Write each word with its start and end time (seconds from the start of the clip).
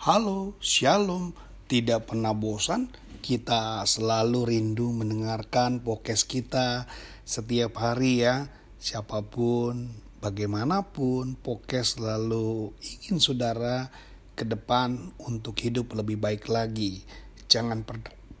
Halo, 0.00 0.56
Shalom. 0.64 1.36
Tidak 1.68 2.08
pernah 2.08 2.32
bosan, 2.32 2.88
kita 3.20 3.84
selalu 3.84 4.48
rindu 4.48 4.88
mendengarkan 4.96 5.84
podcast 5.84 6.24
kita 6.24 6.88
setiap 7.28 7.76
hari 7.76 8.24
ya. 8.24 8.48
Siapa 8.80 9.20
pun, 9.28 9.92
bagaimanapun, 10.24 11.36
podcast 11.44 12.00
selalu 12.00 12.72
ingin 12.80 13.20
saudara 13.20 13.92
ke 14.32 14.48
depan 14.48 15.12
untuk 15.20 15.60
hidup 15.60 15.92
lebih 15.92 16.16
baik 16.16 16.48
lagi. 16.48 17.04
Jangan 17.52 17.84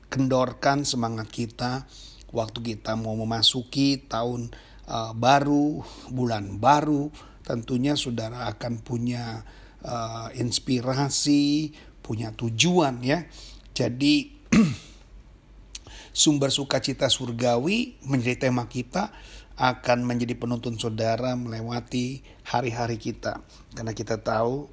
kendorkan 0.08 0.88
semangat 0.88 1.28
kita 1.28 1.84
waktu 2.32 2.72
kita 2.72 2.96
mau 2.96 3.12
memasuki 3.20 4.00
tahun 4.08 4.48
uh, 4.88 5.12
baru, 5.12 5.84
bulan 6.08 6.56
baru. 6.56 7.12
Tentunya 7.44 8.00
saudara 8.00 8.48
akan 8.48 8.80
punya 8.80 9.44
uh, 9.84 10.28
inspirasi, 10.36 11.74
punya 12.00 12.32
tujuan 12.34 13.00
ya. 13.04 13.26
Jadi 13.76 14.34
sumber 16.20 16.50
sukacita 16.50 17.06
surgawi 17.06 18.00
menjadi 18.04 18.50
tema 18.50 18.66
kita 18.66 19.14
akan 19.60 20.08
menjadi 20.08 20.40
penuntun 20.40 20.80
saudara 20.80 21.36
melewati 21.36 22.24
hari-hari 22.48 22.96
kita. 22.96 23.44
Karena 23.76 23.92
kita 23.92 24.20
tahu 24.20 24.72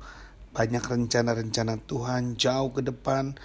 banyak 0.56 0.82
rencana-rencana 0.82 1.84
Tuhan 1.86 2.40
jauh 2.40 2.72
ke 2.72 2.82
depan 2.82 3.36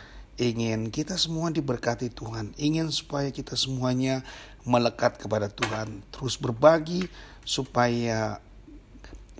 ingin 0.41 0.88
kita 0.88 1.21
semua 1.21 1.52
diberkati 1.52 2.09
Tuhan, 2.09 2.57
ingin 2.57 2.88
supaya 2.88 3.29
kita 3.29 3.52
semuanya 3.52 4.24
melekat 4.65 5.21
kepada 5.21 5.52
Tuhan, 5.52 6.01
terus 6.09 6.41
berbagi 6.41 7.10
supaya 7.45 8.41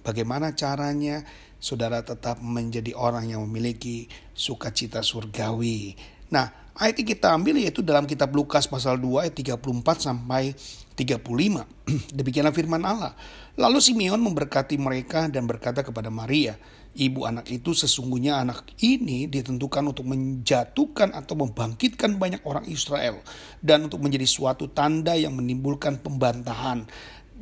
bagaimana 0.05 0.53
caranya 0.53 1.25
saudara 1.62 2.02
tetap 2.02 2.42
menjadi 2.42 2.91
orang 2.98 3.30
yang 3.30 3.46
memiliki 3.46 4.10
sukacita 4.34 4.98
surgawi. 5.06 5.94
Nah, 6.34 6.74
ayat 6.74 6.98
yang 6.98 7.08
kita 7.14 7.30
ambil 7.30 7.62
yaitu 7.62 7.86
dalam 7.86 8.02
kitab 8.10 8.34
Lukas 8.34 8.66
pasal 8.66 8.98
2 8.98 9.30
ayat 9.30 9.34
34 9.38 9.62
sampai 10.02 10.58
35. 10.98 11.22
Demikianlah 12.18 12.50
firman 12.50 12.83
Allah. 12.83 13.14
Lalu 13.55 13.78
Simeon 13.78 14.18
memberkati 14.18 14.74
mereka 14.74 15.30
dan 15.30 15.46
berkata 15.46 15.86
kepada 15.86 16.10
Maria, 16.10 16.58
Ibu 16.92 17.24
anak 17.24 17.48
itu 17.48 17.72
sesungguhnya 17.72 18.44
anak 18.44 18.68
ini 18.84 19.24
ditentukan 19.24 19.96
untuk 19.96 20.05
menjatuhkan 20.12 21.16
atau 21.16 21.40
membangkitkan 21.40 22.20
banyak 22.20 22.44
orang 22.44 22.68
Israel 22.68 23.24
dan 23.64 23.88
untuk 23.88 24.05
menjadi 24.05 24.28
suatu 24.28 24.68
tanda 24.68 25.16
yang 25.16 25.33
menimbulkan 25.33 26.05
pembantahan 26.05 26.84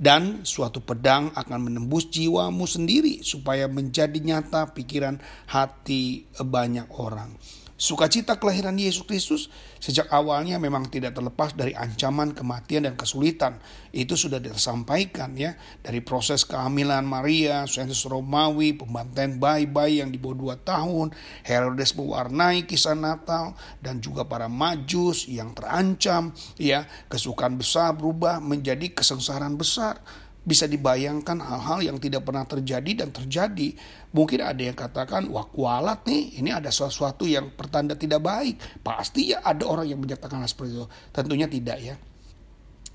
dan 0.00 0.48
suatu 0.48 0.80
pedang 0.80 1.28
akan 1.36 1.68
menembus 1.68 2.08
jiwamu 2.08 2.64
sendiri 2.64 3.20
supaya 3.20 3.68
menjadi 3.68 4.16
nyata 4.16 4.72
pikiran 4.72 5.20
hati 5.44 6.24
banyak 6.40 6.88
orang. 6.96 7.36
Sukacita 7.80 8.36
kelahiran 8.36 8.76
Yesus 8.76 9.08
Kristus 9.08 9.48
sejak 9.80 10.12
awalnya 10.12 10.60
memang 10.60 10.92
tidak 10.92 11.16
terlepas 11.16 11.56
dari 11.56 11.72
ancaman 11.72 12.36
kematian 12.36 12.84
dan 12.84 12.92
kesulitan. 12.92 13.56
Itu 13.88 14.20
sudah 14.20 14.36
disampaikan 14.36 15.32
ya 15.32 15.56
dari 15.80 16.04
proses 16.04 16.44
kehamilan 16.44 17.08
Maria, 17.08 17.64
sensus 17.64 18.04
Romawi, 18.04 18.76
pembantaian 18.76 19.40
bayi-bayi 19.40 20.04
yang 20.04 20.12
di 20.12 20.20
bawah 20.20 20.36
dua 20.36 20.56
tahun, 20.60 21.16
Herodes 21.40 21.96
mewarnai 21.96 22.68
kisah 22.68 22.92
Natal 22.92 23.56
dan 23.80 24.04
juga 24.04 24.28
para 24.28 24.44
majus 24.44 25.24
yang 25.24 25.56
terancam 25.56 26.36
ya 26.60 26.84
kesukaan 27.08 27.56
besar 27.56 27.96
berubah 27.96 28.44
menjadi 28.44 28.92
kesengsaraan 28.92 29.56
besar 29.56 30.04
bisa 30.50 30.66
dibayangkan 30.66 31.38
hal-hal 31.38 31.94
yang 31.94 32.02
tidak 32.02 32.26
pernah 32.26 32.42
terjadi 32.42 33.06
dan 33.06 33.14
terjadi. 33.14 33.78
Mungkin 34.10 34.42
ada 34.42 34.58
yang 34.58 34.74
katakan, 34.74 35.30
wah 35.30 35.46
kualat 35.46 36.02
nih, 36.10 36.42
ini 36.42 36.50
ada 36.50 36.74
sesuatu 36.74 37.22
yang 37.22 37.54
pertanda 37.54 37.94
tidak 37.94 38.18
baik. 38.18 38.58
Pasti 38.82 39.30
ya 39.30 39.46
ada 39.46 39.62
orang 39.70 39.86
yang 39.86 40.02
menyatakan 40.02 40.42
hal 40.42 40.50
seperti 40.50 40.74
itu. 40.74 40.86
Tentunya 41.14 41.46
tidak 41.46 41.78
ya. 41.78 41.94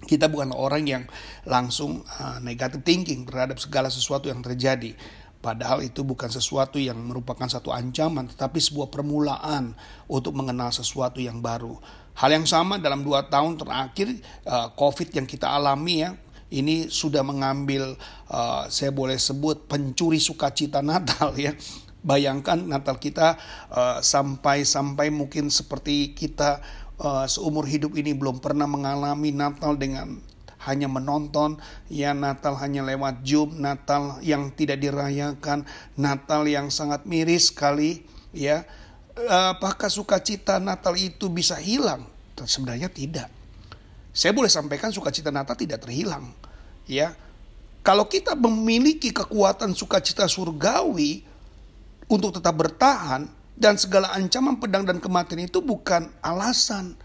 Kita 0.04 0.28
bukan 0.28 0.52
orang 0.52 0.84
yang 0.84 1.04
langsung 1.48 2.04
uh, 2.04 2.44
negative 2.44 2.84
thinking 2.84 3.24
terhadap 3.24 3.56
segala 3.64 3.88
sesuatu 3.88 4.28
yang 4.28 4.44
terjadi. 4.44 4.92
Padahal 5.40 5.86
itu 5.86 6.02
bukan 6.02 6.28
sesuatu 6.28 6.76
yang 6.82 7.00
merupakan 7.00 7.46
satu 7.48 7.72
ancaman, 7.72 8.28
tetapi 8.34 8.60
sebuah 8.60 8.92
permulaan 8.92 9.78
untuk 10.12 10.36
mengenal 10.36 10.74
sesuatu 10.76 11.24
yang 11.24 11.40
baru. 11.40 11.80
Hal 12.18 12.34
yang 12.34 12.50
sama 12.50 12.82
dalam 12.82 13.06
dua 13.06 13.30
tahun 13.30 13.56
terakhir 13.56 14.20
uh, 14.44 14.74
COVID 14.76 15.14
yang 15.14 15.30
kita 15.30 15.48
alami 15.48 16.02
ya, 16.02 16.18
ini 16.54 16.92
sudah 16.92 17.26
mengambil 17.26 17.98
uh, 18.30 18.70
saya 18.70 18.94
boleh 18.94 19.18
sebut 19.18 19.66
pencuri 19.66 20.22
sukacita 20.22 20.86
Natal 20.86 21.34
ya. 21.38 21.58
Bayangkan 22.06 22.62
Natal 22.62 23.02
kita 23.02 23.34
uh, 23.74 23.98
sampai 23.98 24.62
sampai 24.62 25.10
mungkin 25.10 25.50
seperti 25.50 26.14
kita 26.14 26.62
uh, 27.02 27.26
seumur 27.26 27.66
hidup 27.66 27.98
ini 27.98 28.14
belum 28.14 28.46
pernah 28.46 28.70
mengalami 28.70 29.34
Natal 29.34 29.74
dengan 29.74 30.22
hanya 30.70 30.90
menonton 30.90 31.62
ya 31.90 32.14
Natal 32.14 32.58
hanya 32.62 32.86
lewat 32.86 33.26
Zoom 33.26 33.58
Natal 33.58 34.22
yang 34.22 34.54
tidak 34.54 34.82
dirayakan 34.82 35.66
Natal 35.98 36.46
yang 36.46 36.70
sangat 36.70 37.10
miris 37.10 37.50
sekali 37.50 38.06
ya. 38.34 38.66
Apakah 39.16 39.88
sukacita 39.88 40.60
Natal 40.60 41.00
itu 41.00 41.32
bisa 41.32 41.56
hilang? 41.56 42.04
Sebenarnya 42.36 42.92
tidak 42.92 43.32
saya 44.16 44.32
boleh 44.32 44.48
sampaikan 44.48 44.96
sukacita 44.96 45.28
Natal 45.28 45.60
tidak 45.60 45.84
terhilang. 45.84 46.32
Ya, 46.88 47.20
kalau 47.84 48.08
kita 48.08 48.32
memiliki 48.40 49.12
kekuatan 49.12 49.76
sukacita 49.76 50.24
surgawi 50.32 51.28
untuk 52.08 52.40
tetap 52.40 52.56
bertahan 52.56 53.28
dan 53.60 53.76
segala 53.76 54.16
ancaman 54.16 54.56
pedang 54.56 54.88
dan 54.88 55.04
kematian 55.04 55.44
itu 55.44 55.60
bukan 55.60 56.08
alasan. 56.24 56.96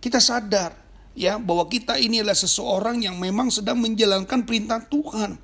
Kita 0.00 0.16
sadar 0.16 0.72
ya 1.12 1.36
bahwa 1.36 1.68
kita 1.68 2.00
ini 2.00 2.24
adalah 2.24 2.38
seseorang 2.38 3.04
yang 3.04 3.20
memang 3.20 3.52
sedang 3.52 3.76
menjalankan 3.76 4.48
perintah 4.48 4.80
Tuhan. 4.80 5.36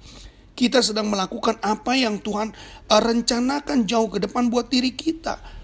Kita 0.57 0.81
sedang 0.81 1.13
melakukan 1.13 1.61
apa 1.61 1.93
yang 1.93 2.21
Tuhan 2.21 2.57
rencanakan 2.89 3.85
jauh 3.85 4.09
ke 4.09 4.21
depan 4.21 4.49
buat 4.49 4.73
diri 4.73 4.97
kita 4.97 5.62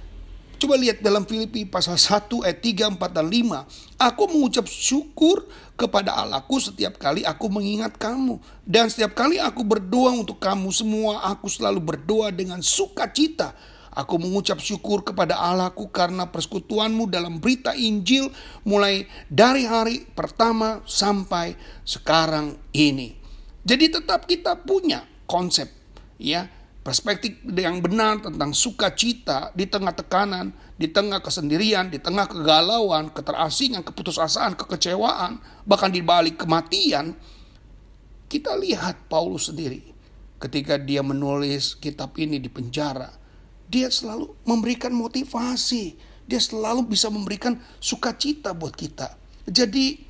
Coba 0.59 0.75
lihat 0.75 0.99
dalam 0.99 1.23
Filipi 1.23 1.63
pasal 1.63 1.95
1 1.95 2.43
ayat 2.43 2.59
3, 2.59 2.99
4, 2.99 3.15
dan 3.15 3.31
5. 3.31 3.63
Aku 3.95 4.27
mengucap 4.27 4.67
syukur 4.67 5.47
kepada 5.79 6.19
Allahku 6.19 6.59
setiap 6.59 6.99
kali 6.99 7.23
aku 7.23 7.47
mengingat 7.47 7.95
kamu. 7.95 8.43
Dan 8.67 8.91
setiap 8.91 9.15
kali 9.15 9.39
aku 9.39 9.63
berdoa 9.63 10.19
untuk 10.19 10.43
kamu 10.43 10.75
semua, 10.75 11.23
aku 11.31 11.47
selalu 11.47 11.79
berdoa 11.79 12.35
dengan 12.35 12.59
sukacita. 12.59 13.55
Aku 13.95 14.19
mengucap 14.19 14.59
syukur 14.59 15.07
kepada 15.07 15.39
Allahku 15.39 15.95
karena 15.95 16.27
persekutuanmu 16.27 17.07
dalam 17.07 17.39
berita 17.39 17.79
Injil 17.79 18.27
mulai 18.67 19.07
dari 19.31 19.63
hari 19.63 20.11
pertama 20.11 20.83
sampai 20.91 21.55
sekarang 21.87 22.59
ini. 22.75 23.15
Jadi 23.63 23.95
tetap 23.95 24.27
kita 24.27 24.59
punya 24.59 25.07
konsep 25.31 25.71
ya 26.19 26.51
perspektif 26.89 27.37
yang 27.53 27.85
benar 27.85 28.17
tentang 28.25 28.57
sukacita 28.57 29.53
di 29.53 29.69
tengah 29.69 29.93
tekanan, 29.93 30.57
di 30.81 30.89
tengah 30.89 31.21
kesendirian, 31.21 31.93
di 31.93 32.01
tengah 32.01 32.25
kegalauan, 32.25 33.13
keterasingan, 33.13 33.85
keputusasaan, 33.85 34.57
kekecewaan, 34.57 35.37
bahkan 35.69 35.93
di 35.93 36.01
balik 36.01 36.41
kematian, 36.41 37.13
kita 38.33 38.57
lihat 38.57 39.05
Paulus 39.13 39.53
sendiri 39.53 39.85
ketika 40.41 40.81
dia 40.81 41.05
menulis 41.05 41.77
kitab 41.77 42.17
ini 42.17 42.41
di 42.41 42.49
penjara, 42.49 43.13
dia 43.69 43.93
selalu 43.93 44.33
memberikan 44.49 44.97
motivasi, 44.97 45.93
dia 46.25 46.41
selalu 46.41 46.89
bisa 46.89 47.13
memberikan 47.13 47.61
sukacita 47.85 48.57
buat 48.57 48.73
kita. 48.73 49.13
Jadi 49.45 50.01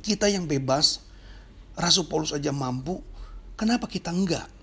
kita 0.00 0.24
yang 0.32 0.48
bebas, 0.48 1.04
Rasul 1.76 2.08
Paulus 2.08 2.32
aja 2.32 2.48
mampu, 2.48 3.04
kenapa 3.60 3.84
kita 3.84 4.08
enggak? 4.08 4.61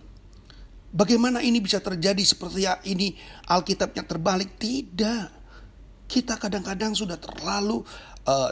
Bagaimana 0.90 1.46
ini 1.46 1.62
bisa 1.62 1.78
terjadi 1.78 2.22
seperti 2.26 2.66
ya 2.66 2.82
ini 2.90 3.14
Alkitabnya 3.46 4.02
terbalik? 4.10 4.58
Tidak. 4.58 5.28
Kita 6.10 6.42
kadang-kadang 6.42 6.98
sudah 6.98 7.22
terlalu 7.22 7.86
uh, 8.26 8.52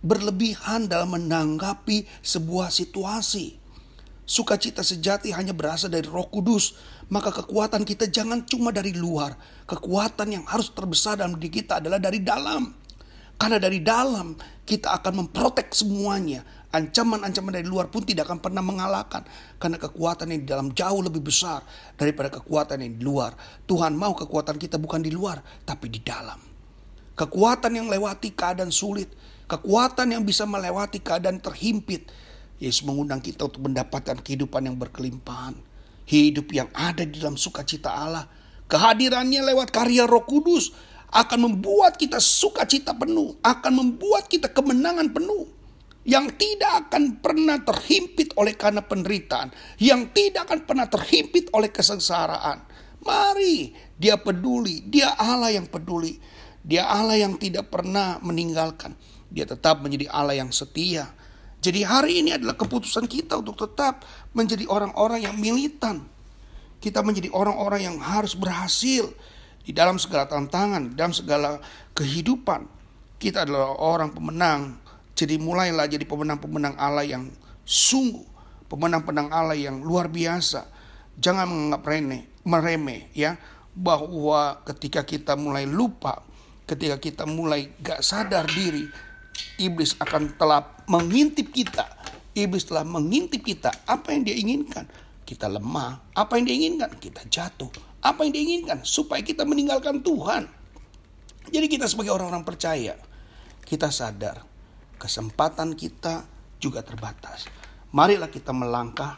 berlebihan 0.00 0.88
dalam 0.88 1.12
menanggapi 1.12 2.08
sebuah 2.24 2.72
situasi. 2.72 3.60
Sukacita 4.24 4.80
sejati 4.80 5.34
hanya 5.36 5.52
berasal 5.52 5.92
dari 5.92 6.08
Roh 6.08 6.32
Kudus, 6.32 6.78
maka 7.12 7.28
kekuatan 7.28 7.84
kita 7.84 8.08
jangan 8.08 8.46
cuma 8.48 8.72
dari 8.72 8.96
luar. 8.96 9.36
Kekuatan 9.68 10.40
yang 10.40 10.44
harus 10.48 10.72
terbesar 10.72 11.20
dalam 11.20 11.36
diri 11.36 11.60
kita 11.60 11.82
adalah 11.82 12.00
dari 12.00 12.24
dalam. 12.24 12.79
Karena 13.40 13.56
dari 13.56 13.80
dalam 13.80 14.36
kita 14.68 15.00
akan 15.00 15.24
memprotek 15.24 15.72
semuanya 15.72 16.44
Ancaman-ancaman 16.70 17.50
dari 17.50 17.66
luar 17.66 17.90
pun 17.90 18.06
tidak 18.06 18.30
akan 18.30 18.38
pernah 18.38 18.62
mengalahkan. 18.62 19.26
Karena 19.58 19.74
kekuatan 19.74 20.30
yang 20.30 20.40
di 20.46 20.48
dalam 20.48 20.70
jauh 20.70 21.02
lebih 21.02 21.18
besar 21.18 21.66
daripada 21.98 22.30
kekuatan 22.30 22.78
yang 22.78 22.94
di 22.94 23.02
luar. 23.02 23.34
Tuhan 23.66 23.98
mau 23.98 24.14
kekuatan 24.14 24.54
kita 24.54 24.78
bukan 24.78 25.02
di 25.02 25.10
luar, 25.10 25.42
tapi 25.66 25.90
di 25.90 25.98
dalam. 25.98 26.38
Kekuatan 27.18 27.74
yang 27.74 27.90
lewati 27.90 28.30
keadaan 28.30 28.70
sulit. 28.70 29.10
Kekuatan 29.50 30.14
yang 30.14 30.22
bisa 30.22 30.46
melewati 30.46 31.02
keadaan 31.02 31.42
terhimpit. 31.42 32.06
Yesus 32.62 32.86
mengundang 32.86 33.18
kita 33.18 33.50
untuk 33.50 33.66
mendapatkan 33.66 34.22
kehidupan 34.22 34.70
yang 34.70 34.78
berkelimpahan. 34.78 35.58
Hidup 36.06 36.54
yang 36.54 36.70
ada 36.70 37.02
di 37.02 37.18
dalam 37.18 37.34
sukacita 37.34 37.90
Allah. 37.90 38.30
Kehadirannya 38.70 39.42
lewat 39.42 39.74
karya 39.74 40.06
Roh 40.06 40.22
Kudus 40.22 40.70
akan 41.10 41.38
membuat 41.50 41.98
kita 41.98 42.22
sukacita 42.22 42.94
penuh, 42.94 43.34
akan 43.42 43.72
membuat 43.74 44.30
kita 44.30 44.50
kemenangan 44.50 45.10
penuh 45.10 45.50
yang 46.06 46.32
tidak 46.32 46.88
akan 46.88 47.20
pernah 47.20 47.60
terhimpit 47.60 48.32
oleh 48.38 48.56
karena 48.56 48.80
penderitaan, 48.80 49.52
yang 49.82 50.08
tidak 50.14 50.48
akan 50.48 50.64
pernah 50.64 50.86
terhimpit 50.88 51.52
oleh 51.52 51.68
kesengsaraan. 51.68 52.64
Mari, 53.04 53.72
dia 54.00 54.16
peduli, 54.16 54.84
dia 54.86 55.12
Allah 55.16 55.52
yang 55.52 55.68
peduli, 55.68 56.16
dia 56.64 56.88
Allah 56.88 57.20
yang 57.20 57.36
tidak 57.36 57.68
pernah 57.68 58.16
meninggalkan, 58.24 58.96
dia 59.28 59.44
tetap 59.44 59.84
menjadi 59.84 60.08
Allah 60.08 60.40
yang 60.40 60.52
setia. 60.52 61.12
Jadi 61.60 61.84
hari 61.84 62.24
ini 62.24 62.32
adalah 62.32 62.56
keputusan 62.56 63.04
kita 63.04 63.36
untuk 63.36 63.60
tetap 63.60 64.00
menjadi 64.32 64.64
orang-orang 64.72 65.28
yang 65.28 65.36
militan, 65.36 66.08
kita 66.80 67.04
menjadi 67.04 67.28
orang-orang 67.28 67.92
yang 67.92 67.96
harus 68.00 68.32
berhasil 68.32 69.12
di 69.60 69.72
dalam 69.76 70.00
segala 70.00 70.26
tantangan, 70.26 70.96
dalam 70.96 71.12
segala 71.14 71.60
kehidupan. 71.92 72.66
Kita 73.20 73.44
adalah 73.44 73.76
orang 73.76 74.16
pemenang. 74.16 74.80
Jadi 75.12 75.36
mulailah 75.36 75.84
jadi 75.84 76.04
pemenang-pemenang 76.08 76.80
Allah 76.80 77.04
yang 77.04 77.28
sungguh, 77.68 78.24
pemenang-pemenang 78.72 79.28
Allah 79.28 79.56
yang 79.58 79.84
luar 79.84 80.08
biasa. 80.08 80.64
Jangan 81.20 81.44
menganggap 81.44 81.84
remeh, 81.84 82.22
meremeh 82.48 83.12
ya 83.12 83.36
bahwa 83.76 84.64
ketika 84.64 85.04
kita 85.04 85.36
mulai 85.36 85.68
lupa, 85.68 86.24
ketika 86.64 86.96
kita 86.96 87.28
mulai 87.28 87.68
gak 87.84 88.00
sadar 88.00 88.48
diri, 88.48 88.88
iblis 89.60 89.92
akan 90.00 90.32
telah 90.40 90.64
mengintip 90.88 91.52
kita. 91.52 91.84
Iblis 92.32 92.64
telah 92.64 92.86
mengintip 92.88 93.44
kita 93.44 93.68
apa 93.84 94.16
yang 94.16 94.24
dia 94.24 94.38
inginkan 94.38 94.88
kita 95.30 95.46
lemah. 95.46 96.10
Apa 96.18 96.42
yang 96.42 96.50
diinginkan? 96.50 96.90
Kita 96.98 97.22
jatuh. 97.30 97.70
Apa 98.00 98.24
yang 98.24 98.32
diinginkan? 98.32 98.80
Supaya 98.84 99.20
kita 99.20 99.44
meninggalkan 99.44 100.00
Tuhan. 100.00 100.48
Jadi 101.50 101.66
kita 101.66 101.88
sebagai 101.88 102.12
orang-orang 102.14 102.44
percaya, 102.44 102.96
kita 103.64 103.88
sadar 103.92 104.50
kesempatan 105.00 105.72
kita 105.72 106.28
juga 106.60 106.84
terbatas. 106.84 107.48
Marilah 107.96 108.28
kita 108.28 108.52
melangkah. 108.52 109.16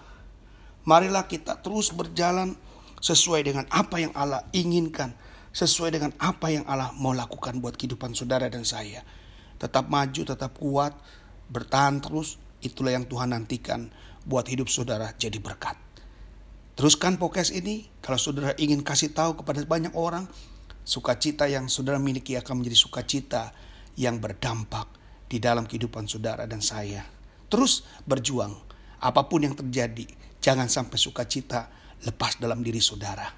Marilah 0.87 1.27
kita 1.27 1.59
terus 1.59 1.91
berjalan 1.91 2.55
sesuai 3.03 3.43
dengan 3.43 3.67
apa 3.69 3.99
yang 3.99 4.15
Allah 4.15 4.47
inginkan. 4.55 5.11
Sesuai 5.53 5.93
dengan 5.93 6.17
apa 6.17 6.49
yang 6.49 6.65
Allah 6.65 6.95
mau 6.97 7.13
lakukan 7.13 7.61
buat 7.61 7.77
kehidupan 7.77 8.17
saudara 8.17 8.49
dan 8.49 8.65
saya. 8.65 9.05
Tetap 9.61 9.91
maju, 9.91 10.23
tetap 10.25 10.57
kuat, 10.57 10.97
bertahan 11.53 12.01
terus. 12.01 12.41
Itulah 12.63 12.95
yang 12.95 13.05
Tuhan 13.05 13.35
nantikan 13.35 13.91
buat 14.25 14.47
hidup 14.49 14.71
saudara 14.71 15.13
jadi 15.19 15.37
berkat. 15.43 15.77
Teruskan 16.83 17.15
podcast 17.15 17.55
ini 17.55 17.87
kalau 18.03 18.19
saudara 18.19 18.59
ingin 18.59 18.83
kasih 18.83 19.15
tahu 19.15 19.39
kepada 19.39 19.63
banyak 19.63 19.95
orang 19.95 20.27
sukacita 20.83 21.47
yang 21.47 21.71
saudara 21.71 21.95
miliki 22.03 22.35
akan 22.35 22.59
menjadi 22.59 22.75
sukacita 22.75 23.55
yang 23.95 24.19
berdampak 24.19 24.91
di 25.31 25.39
dalam 25.39 25.63
kehidupan 25.63 26.11
saudara 26.11 26.43
dan 26.43 26.59
saya. 26.59 27.07
Terus 27.47 27.87
berjuang 28.03 28.59
apa 28.99 29.31
pun 29.31 29.47
yang 29.47 29.55
terjadi, 29.55 30.11
jangan 30.43 30.67
sampai 30.67 30.99
sukacita 30.99 31.71
lepas 32.03 32.43
dalam 32.43 32.67
diri 32.67 32.83
saudara. 32.83 33.31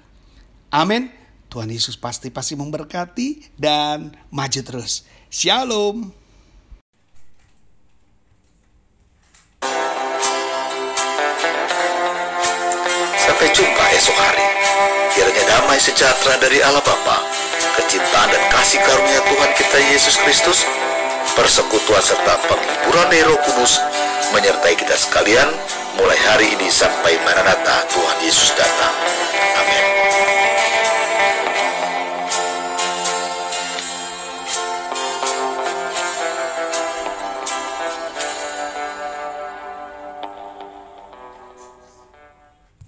Amin. 0.73 1.13
Tuhan 1.45 1.69
Yesus 1.69 2.01
pasti 2.01 2.33
pasti 2.33 2.57
memberkati 2.57 3.61
dan 3.61 4.09
maju 4.33 4.61
terus. 4.65 5.05
Shalom. 5.29 6.24
Damai 15.75 15.91
sejahtera 15.91 16.39
dari 16.39 16.63
Allah 16.63 16.79
Bapa, 16.79 17.19
kecintaan 17.75 18.31
dan 18.31 18.43
kasih 18.47 18.79
karunia 18.79 19.19
Tuhan 19.27 19.51
kita 19.59 19.79
Yesus 19.91 20.15
Kristus, 20.23 20.63
persekutuan 21.35 21.99
serta 21.99 22.39
penghiburan 22.47 23.11
Roh 23.27 23.35
Kudus 23.43 23.83
menyertai 24.31 24.71
kita 24.79 24.95
sekalian 24.95 25.51
mulai 25.99 26.15
hari 26.31 26.47
ini 26.55 26.71
sampai 26.71 27.19
Maranatha 27.27 27.91
Tuhan 27.91 28.17
Yesus 28.23 28.55
datang. 28.55 29.24